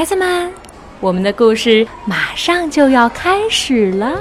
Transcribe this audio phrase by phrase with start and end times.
[0.00, 0.50] 孩子们，
[0.98, 4.18] 我们的故事马上就要开始了。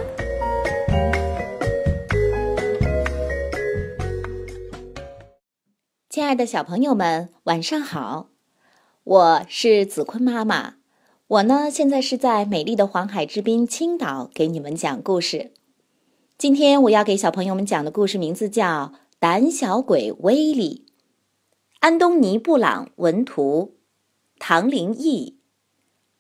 [6.09, 8.27] 亲爱的小朋友们，晚上好！
[9.05, 10.73] 我是子坤妈妈，
[11.27, 15.53] 我呢现在是在美丽的黄海之滨青岛给你们讲故事。
[16.37, 20.87] 今天我要给小朋友们讲的故事名字叫《胆小鬼威利》，
[21.79, 23.77] 安东尼·布朗文图，
[24.37, 25.38] 唐林译。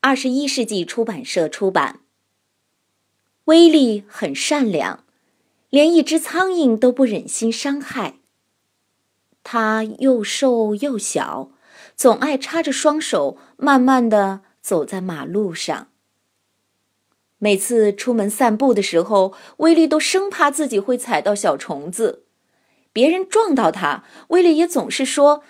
[0.01, 1.99] 二十一世纪出版社出版。
[3.45, 5.03] 威利很善良，
[5.69, 8.15] 连一只苍蝇都不忍心伤害。
[9.43, 11.51] 他又瘦又小，
[11.97, 15.89] 总爱插着双手，慢慢的走在马路上。
[17.37, 22.23] 每次出门散步的时候，威利都生怕自己会踩到小虫子。
[22.93, 25.43] 别人撞到他，威利也总是说：“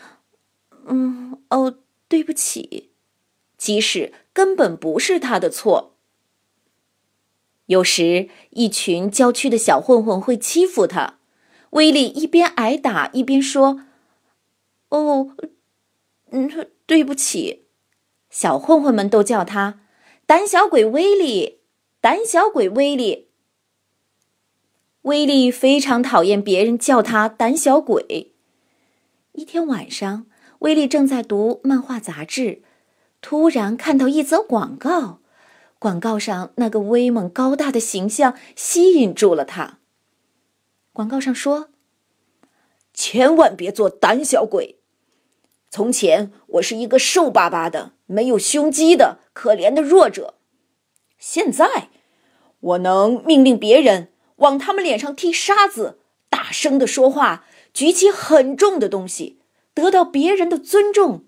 [0.88, 2.90] 嗯，哦，对不起。”
[3.58, 5.98] 即使根本不是他的错。
[7.66, 11.20] 有时，一群郊区的小混混会欺负他，
[11.72, 13.82] 威利一边挨打一边说
[14.88, 15.36] ：“哦，
[16.32, 16.50] 嗯，
[16.86, 17.66] 对不起。”
[18.32, 19.82] 小混混们都叫他
[20.26, 21.60] “胆小鬼威利
[22.00, 23.28] ”，“胆小鬼威利”。
[25.04, 28.32] 威利非常讨厌别人叫他“胆小鬼”。
[29.36, 30.28] 一天晚上，
[30.60, 32.64] 威利正在读漫画杂志。
[33.22, 35.20] 突然看到一则广告，
[35.78, 39.80] 广告上那个威猛高大的形象吸引住了他。
[40.94, 41.70] 广告上说
[42.94, 44.80] ：“千万别做胆小鬼。
[45.70, 50.36] 从前我是一个瘦巴巴的、没有胸肌的可怜的弱者，
[51.18, 51.90] 现在
[52.60, 59.40] 我能命令别人往他们脸上踢沙子，大声的说话，举起很重的东西，
[59.74, 61.26] 得到别人的尊重。”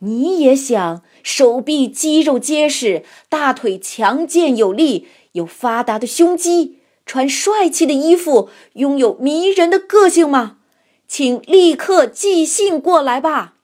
[0.00, 10.58] 你也想手臂肌肉结实，大腿强健有力，有发达的胸肌，穿帅气的衣服，拥有迷人的个性吗？
[11.08, 13.56] 请立刻寄信过来吧。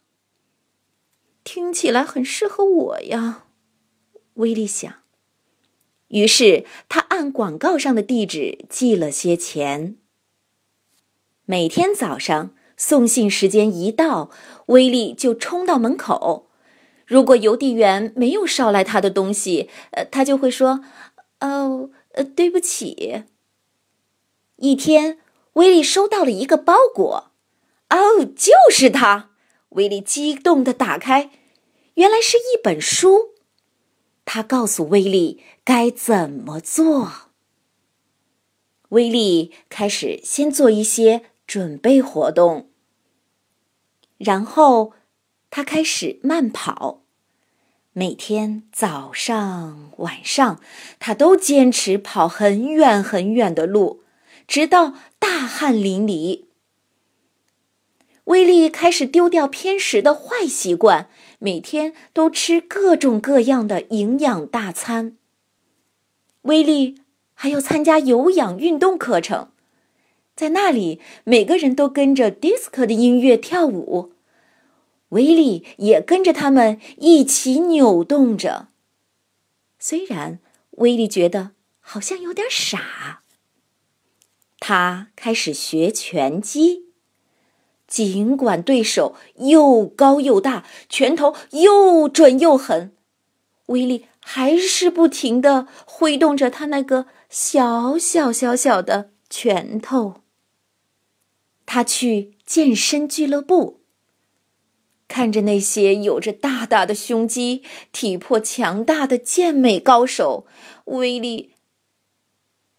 [1.45, 3.45] 听起来很适合我呀，
[4.35, 4.93] 威利想。
[6.09, 9.97] 于是他按广告上的地址寄了些钱。
[11.45, 12.55] 每天早上。
[12.85, 14.29] 送信时间一到，
[14.67, 16.49] 威利就冲到门口。
[17.07, 20.81] 如果邮递员没有捎来他的东西，呃，他就会说
[21.39, 23.23] ：“哦，呃，对不起。”
[24.59, 25.21] 一天，
[25.53, 27.31] 威利收到了一个包裹。
[27.91, 29.31] 哦，就是他！
[29.71, 31.31] 威利激动地打开，
[31.95, 33.35] 原来是一本书。
[34.25, 37.13] 他告诉威利该怎么做。
[38.89, 42.71] 威利开始先做一些准备活动。
[44.25, 44.93] 然后，
[45.51, 47.03] 他开始慢跑。
[47.93, 50.61] 每天早上、晚上，
[50.99, 54.03] 他都坚持跑很远很远的路，
[54.47, 56.45] 直到大汗淋漓。
[58.25, 65.17] 威利开始丢掉偏食的坏习惯，每天都吃各种各样的营养大餐。
[66.43, 67.03] 威利
[67.35, 69.52] 还要参加有氧运动课程。
[70.43, 74.11] 在那里，每个人都跟着 disco 的音乐跳舞，
[75.11, 78.67] 威利也跟着他们一起扭动着。
[79.79, 80.41] 虽然
[80.79, 83.21] 威利觉得好像有点傻，
[84.59, 86.87] 他开始学拳击。
[87.87, 92.93] 尽管对手又高又大，拳头又准又狠，
[93.67, 100.22] 威利还是不停的挥动着他那个小小小小的拳头。
[101.67, 103.81] 他去健身俱乐部，
[105.09, 107.63] 看着那些有着大大的胸肌、
[107.93, 110.47] 体魄强大的健美高手，
[110.87, 111.55] 威力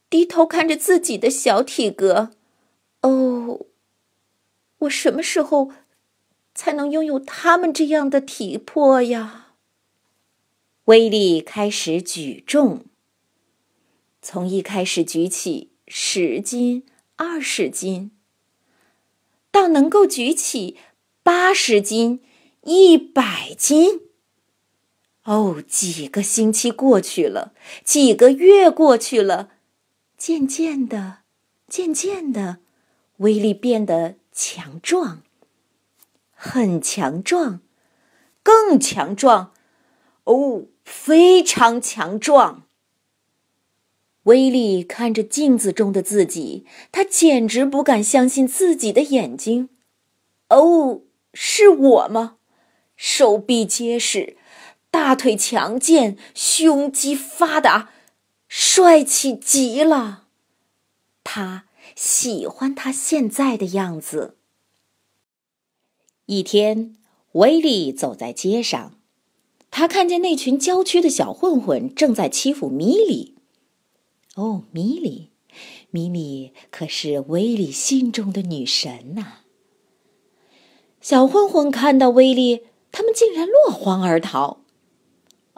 [0.09, 2.31] 低头看着自己的小体格。
[3.01, 3.65] 哦，
[4.79, 5.71] 我什么时候
[6.53, 9.55] 才能拥有他们这样的体魄呀？
[10.85, 12.85] 威力开始举重，
[14.21, 16.85] 从一开始举起十斤、
[17.15, 18.11] 二十斤。
[19.53, 20.77] 到能够举起
[21.21, 22.23] 八十斤、
[22.63, 24.01] 一百斤。
[25.25, 27.53] 哦，几个星期过去了，
[27.83, 29.51] 几个月过去了，
[30.17, 31.19] 渐渐的，
[31.67, 32.57] 渐渐的，
[33.17, 35.21] 威力变得强壮，
[36.33, 37.61] 很强壮，
[38.41, 39.53] 更强壮，
[40.23, 42.62] 哦，非常强壮。
[44.23, 49.69] 威利看着镜子中的自己，他简直不敢相信自己的眼睛。
[50.49, 51.01] 哦，
[51.33, 52.37] 是我吗？
[52.95, 54.37] 手臂结实，
[54.89, 57.89] 大腿强健，胸肌发达，
[58.47, 60.27] 帅气极了。
[61.23, 61.65] 他
[61.95, 64.37] 喜欢他现在的样子。
[66.27, 66.95] 一天，
[67.33, 68.93] 威利走在街上，
[69.69, 73.32] 他看见那群郊区的小混混正在欺负米莉。
[74.35, 75.29] 哦，米莉，
[75.91, 79.41] 米莉可是威利心中的女神呐！
[80.99, 84.63] 小混混看到威利，他们竟然落荒而逃。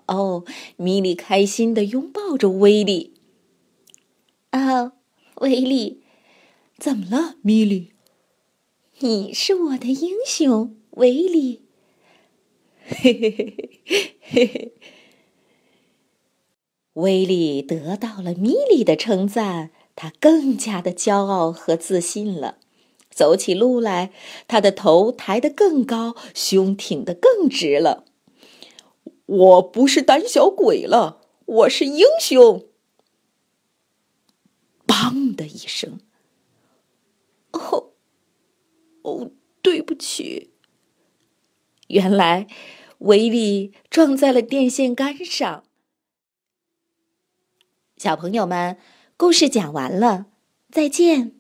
[0.08, 0.44] 哦，
[0.76, 3.14] 米莉开心的拥抱着威利。
[4.50, 4.92] 啊，
[5.36, 6.04] 威利，
[6.78, 7.94] 怎么了，米莉？
[9.00, 11.62] 你是我的英雄，威利。
[12.88, 14.74] 嘿嘿嘿嘿嘿嘿。
[16.96, 22.58] 威利得到了米莉的称赞，他更加的骄傲和自信了。
[23.10, 24.14] 走起路来，
[24.48, 28.06] 他的头抬得更高，胸挺得更直了。
[29.26, 32.66] 我不是胆小鬼了，我是英雄！
[34.88, 36.00] 砰的一声，
[37.52, 37.92] 哦，
[39.02, 39.32] 哦，
[39.62, 40.52] 对不起。
[41.88, 42.48] 原来，
[43.00, 45.65] 威力撞在了电线杆上。
[47.98, 48.78] 小朋友们，
[49.16, 50.26] 故事讲完了，
[50.70, 51.35] 再见。